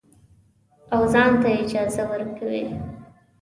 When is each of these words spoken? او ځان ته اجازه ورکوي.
او 0.93 1.01
ځان 1.13 1.31
ته 1.41 1.49
اجازه 1.61 2.03
ورکوي. 2.11 2.63